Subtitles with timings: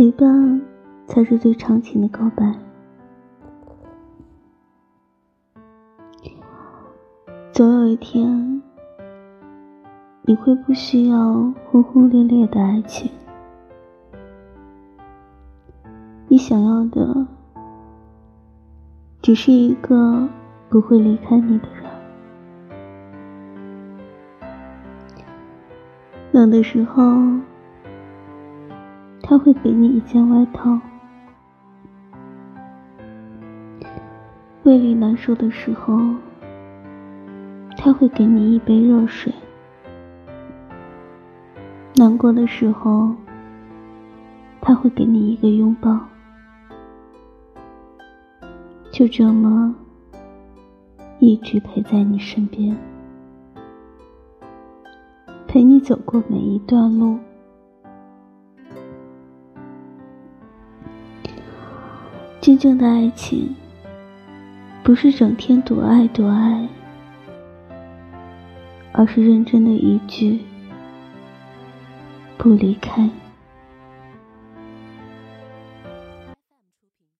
[0.00, 0.62] 陪伴
[1.06, 2.54] 才是最长情的告白。
[7.52, 8.62] 总有一天，
[10.22, 13.10] 你会不需要轰轰烈烈的爱情，
[16.28, 17.26] 你想要的
[19.20, 20.26] 只是一个
[20.70, 21.84] 不会离开你的人。
[26.32, 27.02] 冷的时候，
[29.30, 30.76] 他会给你一件外套；
[34.64, 35.96] 胃里难受的时候，
[37.76, 39.32] 他会给你一杯热水；
[41.94, 43.14] 难过的时候，
[44.60, 45.96] 他会给你一个拥抱。
[48.90, 49.72] 就这么，
[51.20, 52.76] 一直陪在你身边。
[55.46, 57.16] 陪你走过每一段路。
[62.40, 63.54] 真正的爱情，
[64.82, 66.66] 不是整天多爱多爱，
[68.92, 70.40] 而是认真的一句
[72.38, 73.10] “不离开”。